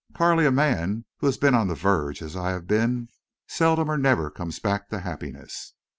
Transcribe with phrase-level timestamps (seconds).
[0.15, 4.57] "Carley, a man who has been on the verge—as I have been—seldom or never comes
[4.57, 5.75] back to happiness.